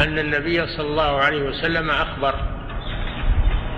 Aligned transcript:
أن 0.00 0.18
النبي 0.18 0.66
صلى 0.66 0.86
الله 0.86 1.18
عليه 1.18 1.42
وسلم 1.42 1.90
أخبر 1.90 2.34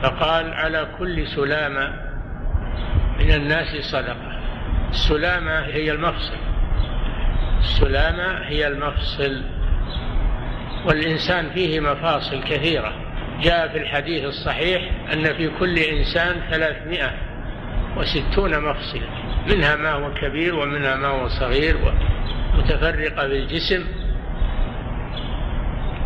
فقال 0.03 0.54
على 0.54 0.88
كل 0.98 1.26
سلامة 1.29 1.92
من 3.21 3.30
الناس 3.30 3.76
صدقة. 3.92 4.41
السلامة 4.91 5.61
هي 5.61 5.91
المفصل 5.93 6.37
السلامة 7.61 8.39
هي 8.39 8.66
المفصل 8.66 9.43
والإنسان 10.87 11.50
فيه 11.50 11.80
مفاصل 11.80 12.43
كثيرة. 12.45 12.93
جاء 13.43 13.68
في 13.68 13.79
الحديث 13.79 14.25
الصحيح 14.25 14.91
أن 15.12 15.25
في 15.25 15.50
كل 15.59 15.79
إنسان 15.79 16.43
ثلاثمائة 16.50 17.11
وستون 17.96 18.61
مفصلة 18.61 19.09
منها 19.48 19.77
ما 19.77 19.93
هو 19.93 20.14
كبير 20.14 20.54
ومنها 20.54 20.96
ما 20.96 21.09
هو 21.09 21.29
صغير 21.29 21.77
متفرقة 22.54 23.29
بالجسم 23.29 23.84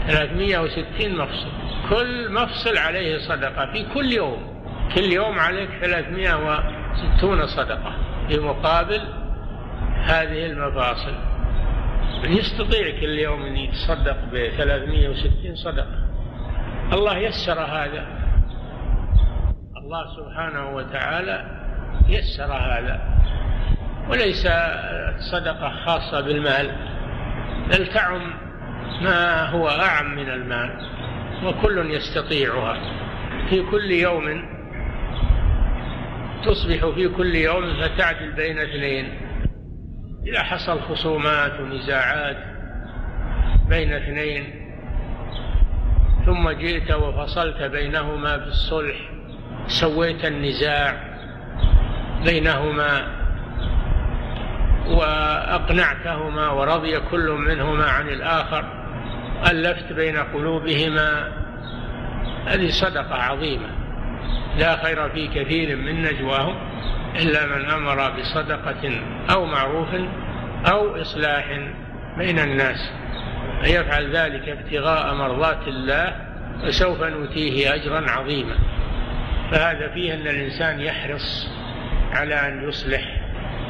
ثلاثمائة 0.07 0.59
وستين 0.59 1.18
مفصل. 1.18 1.50
كل 1.90 2.32
مفصل 2.32 2.79
عليه 2.79 3.18
صدقة. 3.18 3.72
في 3.72 3.86
كل 3.94 4.12
يوم. 4.12 4.57
كل 4.94 5.12
يوم 5.12 5.39
عليك 5.39 5.71
ثلاثمائة 5.81 6.35
وستون 6.93 7.46
صدقة. 7.46 7.93
في 8.29 8.39
مقابل 8.39 9.00
هذه 10.04 10.46
المفاصل. 10.46 11.14
يستطيع 12.25 13.00
كل 13.00 13.18
يوم 13.18 13.43
أن 13.43 13.57
يتصدق 13.57 14.17
ب 14.32 14.50
360 14.57 15.57
صدقة. 15.57 16.07
الله 16.93 17.18
يسر 17.18 17.61
هذا. 17.61 18.07
الله 19.76 20.17
سبحانه 20.17 20.70
وتعالى 20.70 21.45
يسر 22.09 22.53
هذا. 22.53 23.00
وليس 24.11 24.48
صدقة 25.32 25.84
خاصة 25.84 26.20
بالمال. 26.20 26.70
بل 27.70 27.86
تعم 27.86 28.46
ما 29.03 29.50
هو 29.50 29.68
أعم 29.68 30.14
من 30.14 30.29
المال 30.29 30.71
وكل 31.45 31.91
يستطيعها. 31.91 32.77
في 33.50 33.62
كل 33.62 33.91
يوم 33.91 34.43
تصبح 36.45 36.95
في 36.95 37.09
كل 37.09 37.35
يوم 37.35 37.75
فتعدل 37.75 38.33
بين 38.33 38.59
اثنين. 38.59 39.20
إذا 40.27 40.43
حصل 40.43 40.81
خصومات 40.81 41.61
ونزاعات 41.61 42.37
بين 43.69 43.93
اثنين 43.93 44.67
ثم 46.27 46.51
جئت 46.51 46.91
وفصلت 46.91 47.63
بينهما 47.63 48.37
بالصلح 48.37 48.97
سويت 49.67 50.25
النزاع 50.25 51.17
بينهما 52.25 53.07
وأقنعتهما 54.87 56.51
ورضي 56.51 57.01
كل 57.01 57.31
منهما 57.31 57.85
عن 57.91 58.09
الآخر. 58.09 58.76
ألفت 59.51 59.92
بين 59.92 60.17
قلوبهما 60.17 61.33
هذه 62.47 62.69
صدقة 62.69 63.15
عظيمة. 63.15 63.69
لا 64.59 64.77
خير 64.77 65.09
في 65.09 65.29
كثير 65.29 65.77
من 65.77 66.03
نجواهم 66.03 66.56
إلا 67.17 67.47
من 67.47 67.70
أمر 67.70 68.11
بصدقة 68.11 69.01
أو 69.31 69.47
معروف 69.47 69.89
أو 70.73 71.01
إصلاح 71.01 71.45
بين 72.19 72.39
الناس. 72.39 72.91
يفعل 73.64 74.17
ذلك 74.17 74.48
ابتغاء 74.48 75.14
مرضات 75.14 75.69
الله 75.69 76.17
فسوف 76.62 77.03
نؤتيه 77.03 77.75
أجرا 77.75 78.11
عظيما. 78.11 78.59
فهذا 79.51 79.89
فيه 79.95 80.14
أن 80.14 80.20
الإنسان 80.20 80.81
يحرص 80.81 81.48
على 82.12 82.34
أن 82.34 82.69
يصلح 82.69 83.03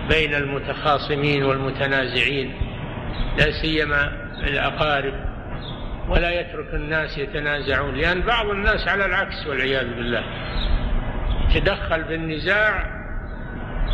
بين 0.08 0.34
المتخاصمين 0.34 1.42
والمتنازعين 1.42 2.54
لا 3.38 3.50
سيما 3.50 4.12
الأقارب. 4.42 5.25
ولا 6.08 6.40
يترك 6.40 6.74
الناس 6.74 7.18
يتنازعون 7.18 7.94
لأن 7.94 8.20
بعض 8.20 8.46
الناس 8.46 8.88
على 8.88 9.06
العكس 9.06 9.46
والعياذ 9.46 9.94
بالله. 9.94 10.24
يتدخل 11.54 12.04
في 12.04 12.14
النزاع 12.14 12.86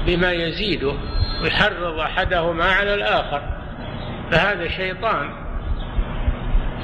بما 0.06 0.32
يزيده 0.32 0.94
ويحرض 1.42 1.98
أحدهما 1.98 2.64
على 2.64 2.94
الآخر. 2.94 3.42
فهذا 4.30 4.68
شيطان. 4.68 5.30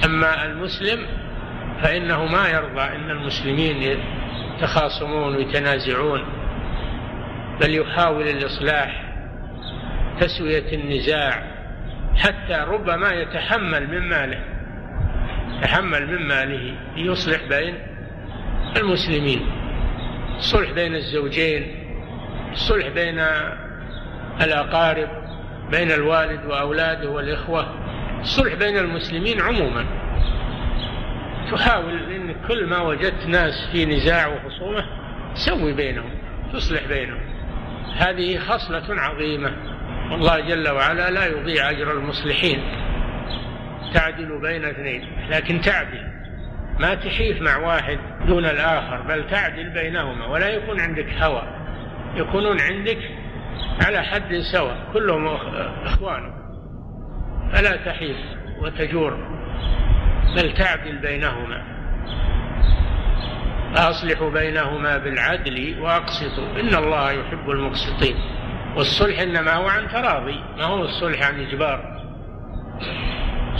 أما 0.05 0.44
المسلم 0.44 1.06
فإنه 1.83 2.25
ما 2.25 2.49
يرضى 2.49 2.83
إن 2.83 3.11
المسلمين 3.11 3.99
يتخاصمون 4.59 5.37
ويتنازعون 5.37 6.25
بل 7.61 7.75
يحاول 7.75 8.28
الإصلاح 8.28 9.05
تسوية 10.21 10.72
النزاع 10.72 11.43
حتى 12.17 12.65
ربما 12.69 13.12
يتحمل 13.12 13.91
من 13.91 14.09
ماله. 14.09 14.57
يتحمل 15.58 16.06
من 16.06 16.28
ماله 16.28 16.74
ليصلح 16.96 17.42
بين 17.48 17.74
المسلمين 18.76 19.46
الصلح 20.38 20.70
بين 20.70 20.94
الزوجين 20.94 21.74
الصلح 22.52 22.88
بين 22.88 23.20
الأقارب 24.42 25.08
بين 25.70 25.92
الوالد 25.92 26.44
وأولاده 26.46 27.10
والإخوة 27.10 27.74
الصلح 28.20 28.54
بين 28.54 28.78
المسلمين 28.78 29.41
عموما. 29.41 29.86
تحاول 31.52 32.12
إن 32.12 32.34
كل 32.48 32.66
ما 32.66 32.80
وجدت 32.80 33.26
ناس 33.26 33.69
في 33.72 33.86
نزاع 33.86 34.26
وخصومة 34.26 34.84
سوي 35.34 35.72
بينهم 35.72 36.10
تصلح 36.52 36.86
بينهم. 36.88 37.20
هذه 37.96 38.38
خصلة 38.38 39.00
عظيمة. 39.00 39.52
والله 40.10 40.40
جل 40.40 40.69
وعلا 40.69 41.10
لا 41.10 41.26
يضيع 41.26 41.70
أجر 41.70 41.92
المصلحين. 41.92 42.62
تعدل 43.94 44.41
بين 44.41 44.65
اثنين 44.65 45.28
لكن 45.31 45.60
تعدل. 45.60 46.19
ما 46.81 46.94
تحيف 46.94 47.43
مع 47.43 47.56
واحد 47.56 47.99
دون 48.26 48.44
الآخر 48.44 49.03
بل 49.03 49.31
تعدل 49.31 49.71
بينهما 49.71 50.26
ولا 50.26 50.49
يكون 50.49 50.81
عندك 50.81 51.06
هوى. 51.22 51.43
يكونون 52.15 52.60
عندك 52.60 52.99
على 53.87 54.03
حد 54.03 54.34
سواء 54.53 54.76
كلهم 54.93 55.26
اخوان 55.84 56.32
فلا 57.53 57.76
تحيف 57.76 58.16
وتجور 58.60 59.16
بل 60.37 60.55
تعدل 60.55 60.99
بينهما. 60.99 61.78
أصلحوا 63.76 64.31
بينهما 64.31 64.99
بالعدل 64.99 65.81
وأقسطوا 65.81 66.60
إن 66.60 66.75
الله 66.75 67.10
يحب 67.10 67.50
المقسطين. 67.50 68.16
والصلح 68.76 69.20
إنما 69.20 69.55
هو 69.55 69.69
عن 69.69 69.88
تراضي 69.88 70.41
ما 70.56 70.65
هو 70.65 70.84
الصلح 70.84 71.28
عن 71.28 71.41
إجبار. 71.41 71.99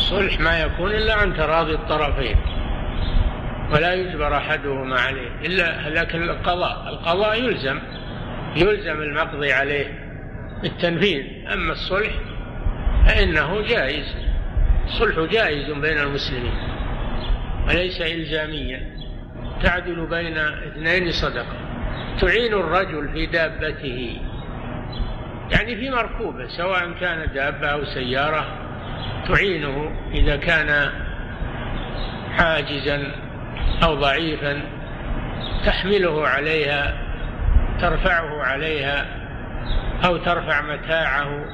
الصلح 0.09 0.41
ما 0.41 0.61
يكون 0.61 0.91
إلا 0.91 1.15
عن 1.15 1.37
تراضي 1.37 1.75
الطرفين. 1.75 2.37
ولا 3.73 3.95
يجبر 3.95 4.37
أحدهما 4.37 5.01
عليه. 5.01 5.29
إلا 5.45 5.89
لكن 5.89 6.23
القضاء 6.23 6.89
القضاء 6.89 7.43
يلزم 7.43 7.79
يلزم 8.57 9.03
المقضي 9.03 9.53
عليه 9.53 9.87
بالتنفيذ. 10.63 11.25
أما 11.53 11.73
الصلح 11.73 12.11
فإنه 13.07 13.63
جائز 13.63 14.17
الصلح 14.85 15.33
جائز 15.33 15.71
بين 15.71 15.99
المسلمين. 15.99 16.55
وليس 17.69 18.01
إلزاميا. 18.01 18.81
تعدل 19.63 20.07
بين 20.07 20.39
اثنين 20.39 21.13
صدقة. 21.13 21.57
تعين 22.21 22.53
الرجل 22.53 23.09
في 23.13 23.27
دابته. 23.27 24.21
يعني 25.51 25.77
في 25.77 25.91
مركوبة 25.91 26.49
سواء 26.49 26.93
كان 27.01 27.29
دابة 27.35 27.67
أو 27.67 27.85
سيارة. 27.85 28.68
تعينه 29.29 29.91
إذا 30.15 30.37
كان 30.37 30.91
حاجزا 32.39 33.13
أو 33.83 33.95
ضعيفا 33.95 34.63
تحمله 35.67 36.29
عليها 36.29 36.95
ترفعه 37.81 38.43
عليها 38.43 39.07
أو 40.05 40.17
ترفع 40.17 40.63
متاعه 40.63 41.45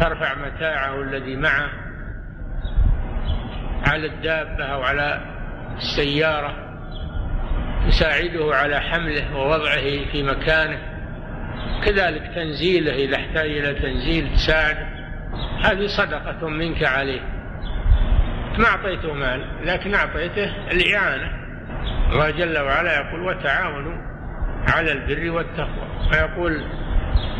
ترفع 0.00 0.34
متاعه 0.34 1.02
الذي 1.02 1.36
معه 1.36 1.70
على 3.86 4.06
الدابة 4.06 4.64
أو 4.64 4.82
على 4.82 5.20
السيارة 5.76 6.70
تساعده 7.88 8.54
على 8.54 8.80
حمله 8.80 9.36
ووضعه 9.36 10.10
في 10.12 10.22
مكانه. 10.22 10.78
كذلك 11.84 12.22
تنزيله 12.34 12.94
إذا 12.94 13.16
احتاج 13.16 13.50
إلى 13.50 13.74
تنزيل 13.74 14.34
تساعده. 14.34 14.89
هذه 15.64 15.86
صدقة 15.86 16.48
منك 16.48 16.84
عليه 16.84 17.20
ما 18.58 18.66
أعطيته 18.66 19.12
مال 19.12 19.46
لكن 19.64 19.94
أعطيته 19.94 20.70
الإعانة. 20.72 21.40
الله 22.12 22.30
جل 22.30 22.58
وعلا 22.58 22.96
يقول 22.96 23.20
وتعاونوا 23.22 23.96
على 24.68 24.92
البر 24.92 25.30
والتقوى 25.30 25.88
ويقول 26.12 26.64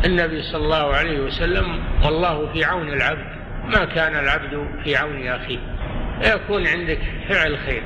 النبي 0.05 0.41
صلى 0.41 0.63
الله 0.63 0.95
عليه 0.95 1.19
وسلم 1.19 1.83
والله 2.05 2.53
في 2.53 2.63
عون 2.63 2.93
العبد 2.93 3.25
ما 3.65 3.85
كان 3.85 4.15
العبد 4.15 4.67
في 4.83 4.95
عون 4.95 5.27
أخيه 5.27 5.59
يكون 6.21 6.67
عندك 6.67 6.99
فعل 7.29 7.57
خير. 7.57 7.83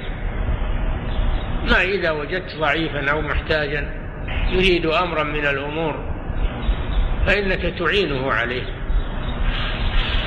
ما 1.69 1.81
إذا 1.81 2.11
وجدت 2.11 2.55
ضعيفا 2.59 3.11
أو 3.11 3.21
محتاجا 3.21 3.89
يريد 4.49 4.85
أمرا 4.85 5.23
من 5.23 5.45
الأمور 5.45 6.15
فإنك 7.27 7.79
تعينه 7.79 8.31
عليه. 8.31 8.84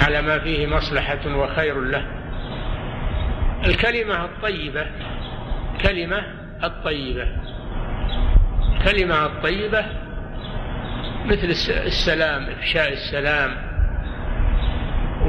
على 0.03 0.23
ما 0.23 0.39
فيه 0.39 0.67
مصلحة 0.67 1.37
وخير 1.37 1.81
له. 1.81 2.07
الكلمة 3.67 4.25
الطيبة 4.25 4.87
كلمة 5.83 6.23
الطيبة 6.65 7.27
الكلمة 8.77 9.27
الطيبة 9.27 9.85
مثل 11.25 11.45
السلام 11.71 12.43
إفشاء 12.43 12.93
السلام 12.93 13.51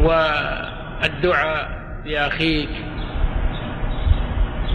والدعاء 0.04 1.80
لأخيك 2.06 2.70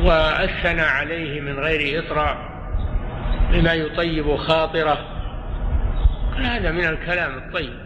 والثناء 0.02 0.88
عليه 0.88 1.40
من 1.40 1.58
غير 1.58 1.98
إطراء 1.98 2.36
بما 3.52 3.72
يطيب 3.72 4.36
خاطره. 4.36 4.98
هذا 6.36 6.70
من 6.70 6.84
الكلام 6.84 7.38
الطيب. 7.38 7.83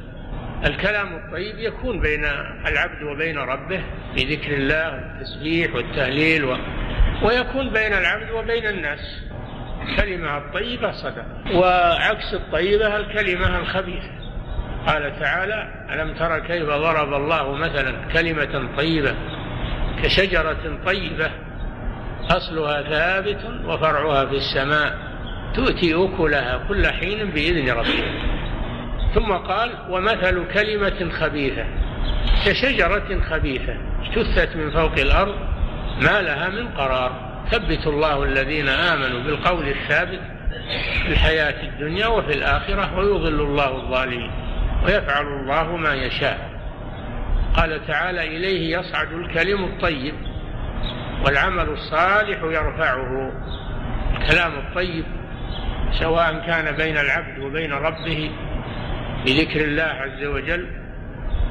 الكلام 0.64 1.16
الطيب 1.16 1.58
يكون 1.58 2.00
بين 2.00 2.25
العبد 2.66 3.02
وبين 3.02 3.38
ربه 3.38 3.81
في 4.16 4.34
ذكر 4.34 4.52
الله 4.52 4.93
والتسبيح 4.94 5.75
والتهليل 5.75 6.44
و... 6.44 6.56
ويكون 7.22 7.70
بين 7.70 7.93
العبد 7.93 8.31
وبين 8.31 8.66
الناس. 8.66 9.22
الكلمة 9.82 10.38
الطيبة 10.38 10.93
صدقة 10.93 11.26
وعكس 11.55 12.34
الطيبة 12.34 12.96
الكلمة 12.96 13.58
الخبيثة. 13.58 14.10
قال 14.87 15.20
تعالى 15.20 15.87
ألم 15.90 16.14
تر 16.14 16.38
كيف 16.38 16.64
ضرب 16.64 17.14
الله 17.14 17.54
مثلا 17.54 18.12
كلمة 18.12 18.76
طيبة 18.76 19.14
كشجرة 20.02 20.78
طيبة؟ 20.87 21.31
أصلها 22.31 22.82
ثابت 22.82 23.38
وفرعها 23.64 24.26
في 24.26 24.37
السماء. 24.37 24.99
تؤتي 25.54 25.94
أكلها 25.94 26.64
كل 26.69 26.87
حين 26.87 27.31
بإذن 27.31 27.70
ربها. 27.70 28.27
ثم 29.14 29.32
قال 29.32 29.70
ومثل 29.88 30.44
كلمة 30.55 31.12
خبيثة 31.12 31.64
كشجرة 32.46 33.20
خبيثة 33.31 33.76
اجتثت 34.02 34.56
من 34.56 34.70
فوق 34.70 34.93
الأرض 34.93 35.34
ما 36.02 36.22
لها 36.22 36.49
من 36.49 36.69
قرار. 36.69 37.28
ثبت 37.50 37.87
الله 37.87 38.25
الذين 38.25 38.69
آمنوا 38.69 39.20
بالقول 39.20 39.69
الثابت 39.69 40.20
في 41.02 41.08
الحياة 41.08 41.62
الدنيا 41.62 42.06
وفي 42.06 42.32
الآخرة 42.32 42.99
ويضل 42.99 43.40
الله 43.40 43.76
الظالمين 43.76 44.31
ويفعل 44.84 45.26
الله 45.26 45.76
ما 45.76 45.94
يشاء. 45.94 46.50
قال 47.56 47.87
تعالى 47.87 48.37
إليه 48.37 48.78
يصعد 48.78 49.12
الكلم 49.12 49.64
الطيب 49.64 50.14
والعمل 51.25 51.69
الصالح 51.69 52.43
يرفعه. 52.43 53.32
الكلام 54.16 54.52
الطيب 54.58 55.04
سواء 55.93 56.43
كان 56.46 56.76
بين 56.76 56.99
العبد 56.99 57.38
وبين 57.38 57.72
ربه 57.72 58.31
بذكر 59.26 59.65
الله 59.65 59.82
عز 59.82 60.25
وجل 60.25 60.67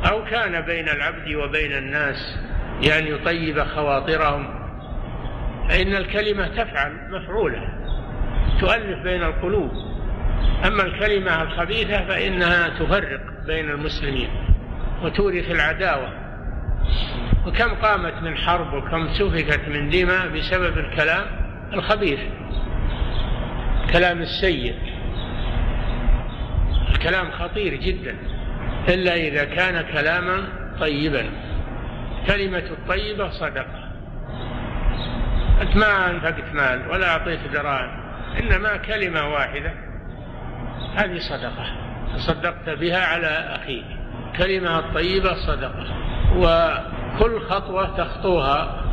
أو 0.09 0.25
كان 0.25 0.61
بين 0.61 0.89
العبد 0.89 1.35
وبين 1.35 1.71
الناس 1.71 2.39
بأن 2.81 3.07
يطيب 3.07 3.63
خواطرهم. 3.63 4.67
فإن 5.69 5.95
الكلمة 5.95 6.47
تفعل 6.47 6.91
مفعولة 7.11 7.63
تؤلف 8.59 9.03
بين 9.03 9.23
القلوب. 9.23 9.71
أما 10.65 10.83
الكلمة 10.83 11.41
الخبيثة 11.41 12.07
فإنها 12.07 12.69
تفرق 12.69 13.21
بين 13.47 13.69
المسلمين 13.69 14.29
وتورث 15.03 15.51
العداوة. 15.51 16.11
وكم 17.47 17.75
قامت 17.75 18.13
من 18.23 18.37
حرب 18.37 18.73
وكم 18.73 19.07
سفكت 19.13 19.67
من 19.67 19.89
دماء 19.89 20.27
بسبب 20.27 20.77
الكلام 20.77 21.25
الخبيث 21.73 22.19
الكلام 23.85 24.21
السيء. 24.21 24.75
الكلام 27.07 27.31
خطير 27.31 27.73
جدا 27.73 28.15
إلا 28.89 29.15
إذا 29.15 29.43
كان 29.43 29.81
كلاما 29.81 30.43
طيبا. 30.79 31.25
كلمة 32.27 32.63
الطيبة 32.71 33.29
صدقة. 33.29 33.89
أنت 35.61 35.75
ما 35.75 36.09
أنفقت 36.09 36.53
مال 36.53 36.89
ولا 36.89 37.09
أعطيت 37.09 37.39
دراهم 37.53 37.89
إنما 38.39 38.77
كلمة 38.77 39.33
واحدة. 39.33 39.73
هذه 40.95 41.19
صدقة. 41.19 41.65
تصدقت 42.15 42.69
بها 42.69 43.05
على 43.05 43.27
أخيك. 43.27 43.85
كلمة 44.37 44.79
الطيبة 44.79 45.33
صدقة. 45.47 45.85
وكل 46.35 47.39
خطوة 47.39 47.97
تخطوها 47.97 48.83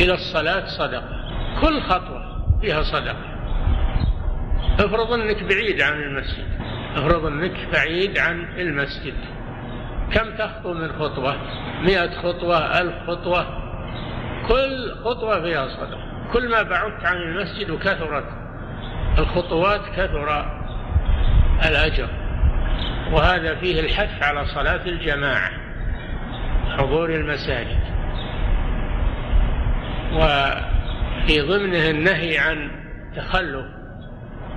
إلى 0.00 0.14
الصلاة 0.14 0.66
صدقة. 0.66 1.30
كل 1.60 1.80
خطوة 1.80 2.46
فيها 2.60 2.82
صدقة. 2.82 3.32
افرض 4.80 5.12
أنك 5.12 5.42
بعيد 5.42 5.82
عن 5.82 6.02
المسجد. 6.02 6.61
افرض 6.96 7.26
أنك 7.26 7.68
بعيد 7.72 8.18
عن 8.18 8.44
المسجد. 8.58 9.14
كم 10.12 10.36
تخطو 10.36 10.74
من 10.74 10.92
خطوة؟ 10.92 11.36
مئة 11.82 12.10
خطوة 12.10 12.80
ألف 12.80 12.94
خطوة. 13.06 13.46
كل 14.48 14.94
خطوة 15.04 15.42
فيها 15.42 15.68
صدقة. 15.68 16.30
كل 16.32 16.50
ما 16.50 16.62
بعدت 16.62 17.04
عن 17.04 17.16
المسجد 17.16 17.70
وكثرت 17.70 18.24
الخطوات 19.18 19.80
كثر 19.96 20.46
الأجر. 21.68 22.08
وهذا 23.12 23.54
فيه 23.54 23.80
الحث 23.80 24.22
على 24.22 24.46
صلاة 24.46 24.86
الجماعة 24.86 25.50
حضور 26.78 27.10
المساجد. 27.10 27.80
وفي 30.12 31.40
ضمنه 31.40 31.90
النهي 31.90 32.38
عن 32.38 32.70
تخلف 33.16 33.66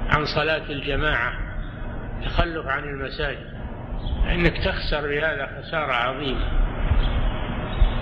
عن 0.10 0.26
صلاة 0.26 0.64
الجماعة. 0.70 1.45
تخلف 2.24 2.68
عن 2.68 2.84
المساجد. 2.84 3.56
فإنك 4.26 4.58
تخسر 4.58 5.08
بهذا 5.08 5.62
خسارة 5.62 5.94
عظيمة. 5.94 6.66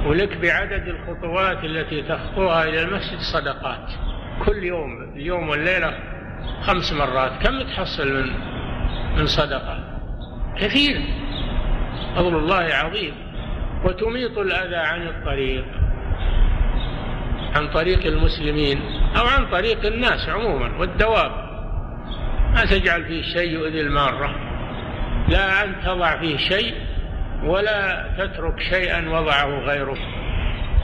ولك 0.05 0.37
بعدد 0.37 0.87
الخطوات 0.87 1.63
التي 1.63 2.01
تخطوها 2.01 2.63
إلى 2.63 2.81
المسجد 2.81 3.19
صدقات. 3.33 3.91
كل 4.45 4.63
يوم 4.63 5.13
اليوم 5.15 5.49
والليلة 5.49 5.99
خمس 6.61 6.93
مرات. 6.93 7.47
كم 7.47 7.61
تحصل 7.61 8.07
من 8.13 8.29
من 9.17 9.27
صدقة؟ 9.27 9.99
كثير. 10.57 11.01
فضل 12.15 12.35
الله 12.35 12.69
عظيم. 12.73 13.13
وتميط 13.85 14.37
الأذى 14.37 14.75
عن 14.75 15.07
الطريق. 15.07 15.65
عن 17.55 17.67
طريق 17.67 18.05
المسلمين 18.05 18.81
أو 19.17 19.25
عن 19.25 19.45
طريق 19.51 19.85
الناس 19.85 20.29
عموما 20.29 20.77
والدواب. 20.79 21.52
ما 22.53 22.65
تجعل 22.65 23.05
فيه 23.05 23.23
شيء 23.33 23.51
يؤذي 23.51 23.81
المارة. 23.81 24.35
لا 25.29 25.63
أن 25.63 25.75
تضع 25.85 26.19
فيه 26.19 26.37
شيء 26.37 26.73
ولا 27.43 28.09
تترك 28.17 28.59
شيئا 28.59 29.09
وضعه 29.09 29.59
غيره 29.59 29.97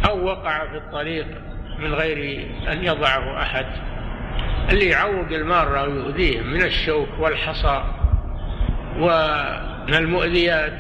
أو 0.10 0.26
وقع 0.26 0.68
في 0.72 0.78
الطريق 0.78 1.28
من 1.80 1.94
غير 1.94 2.48
أن 2.72 2.84
يضعه 2.84 3.42
أحد. 3.42 3.66
اللي 4.72 4.86
يعوق 4.86 5.28
المارة 5.32 5.84
ويؤذيهم 5.84 6.48
من 6.48 6.62
الشوك 6.62 7.10
والحصى 7.20 7.84
ومن 8.98 9.94
المؤذيات 9.94 10.74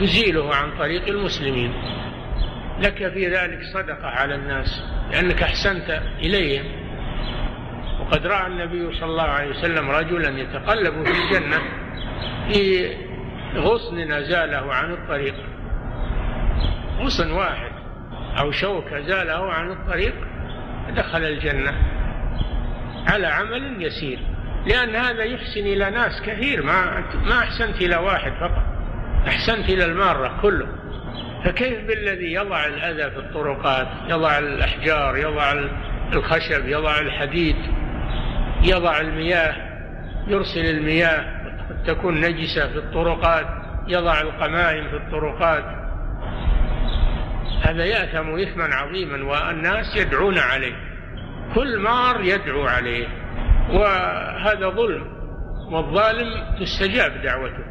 تزيله 0.00 0.54
عن 0.54 0.78
طريق 0.78 1.08
المسلمين. 1.08 1.72
لك 2.80 3.12
في 3.12 3.28
ذلك 3.28 3.58
صدقة 3.74 4.06
على 4.06 4.34
الناس 4.34 4.82
لأنك 5.12 5.42
أحسنت 5.42 6.02
إليهم. 6.18 6.85
وقد 8.06 8.26
رأى 8.26 8.46
النبي 8.46 8.96
صلى 8.96 9.10
الله 9.10 9.22
عليه 9.22 9.50
وسلم 9.50 9.90
رجلا 9.90 10.40
يتقلب 10.40 11.04
في 11.04 11.10
الجنة 11.10 11.58
في 12.52 12.88
غصن 13.56 14.12
أزاله 14.12 14.74
عن 14.74 14.92
الطريق. 14.92 15.34
غصن 16.98 17.32
واحد 17.32 17.70
أو 18.40 18.50
شوك 18.50 18.92
أزاله 18.92 19.52
عن 19.52 19.70
الطريق 19.70 20.14
دخل 20.96 21.22
الجنة 21.24 21.72
على 23.08 23.26
عمل 23.26 23.82
يسير. 23.82 24.18
لأن 24.66 24.96
هذا 24.96 25.24
يحسن 25.24 25.60
إلى 25.60 25.90
ناس 25.90 26.22
كثير 26.26 26.62
ما 26.62 27.04
ما 27.24 27.38
أحسنت 27.38 27.82
إلى 27.82 27.96
واحد 27.96 28.32
فقط 28.40 28.64
أحسنت 29.28 29.68
إلى 29.68 29.84
المارة 29.84 30.38
كله. 30.42 30.68
فكيف 31.44 31.84
بالذي 31.84 32.32
يضع 32.32 32.66
الأذى 32.66 33.10
في 33.10 33.18
الطرقات 33.18 33.88
يضع 34.08 34.38
الأحجار 34.38 35.16
يضع 35.16 35.52
الخشب 36.12 36.68
يضع 36.68 37.00
الحديد؟ 37.00 37.56
يضع 38.62 39.00
المياه 39.00 39.54
يرسل 40.26 40.64
المياه 40.64 41.36
تكون 41.86 42.20
نجسة 42.20 42.68
في 42.68 42.78
الطرقات 42.78 43.46
يضع 43.88 44.20
القمائم 44.20 44.88
في 44.88 44.96
الطرقات. 44.96 45.64
هذا 47.62 47.84
يأثم 47.84 48.38
إثما 48.38 48.74
عظيما 48.74 49.24
والناس 49.24 49.96
يدعون 49.96 50.38
عليه 50.38 50.74
كل 51.54 51.78
مار 51.78 52.20
يدعو 52.20 52.66
عليه 52.66 53.06
وهذا 53.70 54.68
ظلم 54.68 55.06
والظالم 55.70 56.56
تستجاب 56.60 57.22
دعوته. 57.22 57.64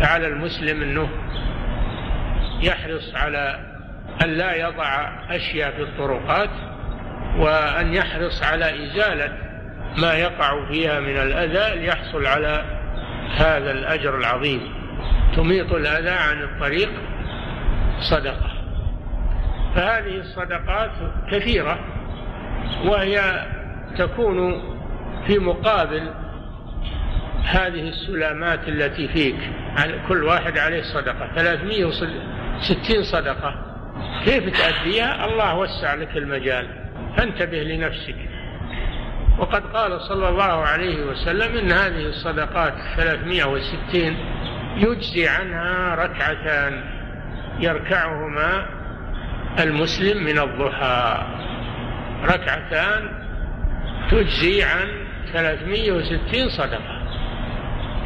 فعلى 0.00 0.26
المسلم 0.26 0.82
أنه 0.82 1.08
يحرص 2.62 3.14
على 3.14 3.60
أن 4.22 4.28
لا 4.28 4.54
يضع 4.54 5.08
أشياء 5.30 5.70
في 5.70 5.82
الطرقات 5.82 6.50
وأن 7.38 7.94
يحرص 7.94 8.42
على 8.42 8.86
إزالة 8.86 9.43
ما 9.96 10.14
يقع 10.14 10.66
فيها 10.66 11.00
من 11.00 11.16
الأذى 11.16 11.80
ليحصل 11.80 12.26
على 12.26 12.64
هذا 13.36 13.70
الأجر 13.70 14.18
العظيم. 14.18 14.60
تميط 15.36 15.72
الأذى 15.72 16.10
عن 16.10 16.42
الطريق 16.42 16.90
صدقة. 18.00 18.50
فهذه 19.74 20.16
الصدقات 20.16 20.90
كثيرة 21.30 21.78
وهي 22.84 23.46
تكون 23.98 24.62
في 25.26 25.38
مقابل 25.38 26.10
هذه 27.44 27.88
السلامات 27.88 28.68
التي 28.68 29.08
فيك. 29.08 29.36
كل 30.08 30.24
واحد 30.24 30.58
عليه 30.58 30.82
صدقة. 30.82 31.28
360 31.34 33.02
صدقة. 33.02 33.54
كيف 34.24 34.60
تأديها؟ 34.60 35.24
الله 35.24 35.58
وسع 35.58 35.94
لك 35.94 36.16
المجال. 36.16 36.66
فانتبه 37.16 37.62
لنفسك. 37.62 38.16
وقد 39.38 39.62
قال 39.66 40.00
صلى 40.00 40.28
الله 40.28 40.44
عليه 40.44 41.04
وسلم 41.06 41.56
إن 41.56 41.72
هذه 41.72 42.06
الصدقات 42.06 42.74
360 42.96 44.16
يجزي 44.76 45.28
عنها 45.28 45.94
ركعتان 45.94 46.84
يركعهما 47.58 48.66
المسلم 49.58 50.24
من 50.24 50.38
الضحى. 50.38 51.26
ركعتان 52.24 53.10
تجزي 54.10 54.62
عن 54.62 54.88
360 55.32 56.48
صدقة. 56.48 57.04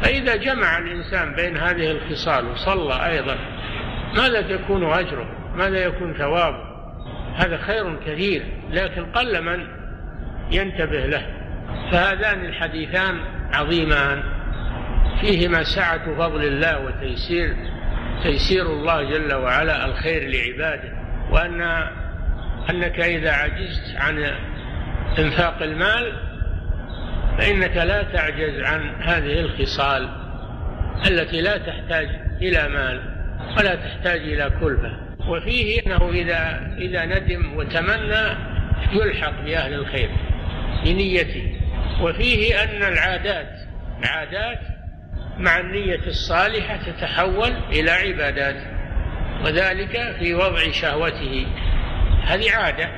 فإذا 0.01 0.35
جمع 0.35 0.77
الإنسان 0.77 1.35
بين 1.35 1.57
هذه 1.57 1.91
الخصال 1.91 2.45
وصلى 2.45 3.09
أيضا 3.11 3.37
ماذا 4.15 4.57
تكون 4.57 4.85
أجره؟ 4.85 5.27
ماذا 5.55 5.85
يكون 5.85 6.13
ثوابه؟ 6.13 6.69
هذا 7.35 7.57
خير 7.57 7.95
كثير 8.05 8.45
لكن 8.71 9.05
قل 9.05 9.41
من؟ 9.41 9.78
ينتبه 10.51 11.05
له. 11.05 11.25
فهذان 11.91 12.45
الحديثان 12.45 13.19
عظيمان. 13.53 14.23
فيهما 15.21 15.63
سعة 15.63 16.15
فضل 16.15 16.43
الله 16.43 16.79
وتيسير 16.79 17.55
تيسير 18.23 18.65
الله 18.65 19.03
جل 19.03 19.33
وعلا 19.33 19.85
الخير 19.85 20.29
لعباده. 20.29 20.93
وأن 21.31 21.61
أنك 22.69 22.99
إذا 22.99 23.31
عجزت 23.31 23.95
عن 23.95 24.31
إنفاق 25.19 25.61
المال 25.61 26.13
فإنك 27.37 27.77
لا 27.77 28.03
تعجز 28.03 28.61
عن 28.61 29.01
هذه 29.01 29.39
الخصال 29.39 30.09
التي 31.07 31.41
لا 31.41 31.57
تحتاج 31.57 32.09
إلى 32.41 32.69
مال 32.69 33.01
ولا 33.57 33.75
تحتاج 33.75 34.19
إلى 34.19 34.51
كلفة. 34.61 34.91
وفيه 35.27 35.81
أنه 35.85 36.09
إذا 36.09 36.71
إذا 36.77 37.05
ندم 37.05 37.53
وتمنى 37.55 38.37
يلحق 38.93 39.41
بأهل 39.45 39.73
الخير. 39.73 40.09
بنيته 40.83 41.59
وفيه 42.01 42.63
أن 42.63 42.93
العادات 42.93 43.59
العادات 43.99 44.59
مع 45.37 45.59
النية 45.59 46.07
الصالحة 46.07 46.77
تتحول 46.77 47.53
إلى 47.71 47.91
عبادات 47.91 48.55
وذلك 49.45 50.15
في 50.19 50.33
وضع 50.33 50.71
شهوته. 50.71 51.47
هذه 52.25 52.55
عادة. 52.55 52.89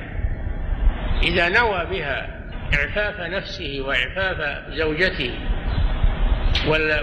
إذا 1.22 1.48
نوى 1.48 1.86
بها 1.90 2.28
إعفاف 2.74 3.20
نفسه 3.20 3.80
وإعفاف 3.80 4.62
زوجته 4.70 5.34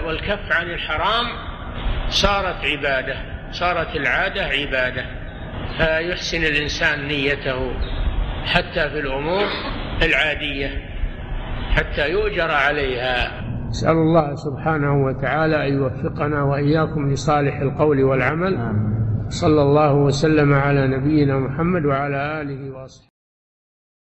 والكف 0.04 0.52
عن 0.52 0.70
الحرام 0.70 1.26
صارت 2.08 2.64
عبادة 2.64 3.16
صارت 3.52 3.96
العادة 3.96 4.44
عبادة. 4.44 5.06
فيحسن 5.78 6.44
الإنسان 6.44 7.08
نيته 7.08 7.74
حتى 8.46 8.90
في 8.90 9.00
الأمور. 9.00 9.48
العادية 10.02 10.68
حتى 11.70 12.10
يؤجر 12.10 12.50
عليها. 12.50 13.40
نسأل 13.68 13.90
الله 13.90 14.34
سبحانه 14.34 15.04
وتعالى 15.04 15.68
أن 15.68 15.72
يوفقنا 15.74 16.42
وإياكم 16.42 17.12
لصالح 17.12 17.60
القول 17.60 18.02
والعمل. 18.02 18.58
صلى 19.28 19.62
الله 19.62 19.94
وسلم 19.94 20.54
على 20.54 20.88
نبينا 20.88 21.38
محمد 21.38 21.84
وعلى 21.84 22.40
آله 22.40 22.70
وأصحابه. 22.70 23.09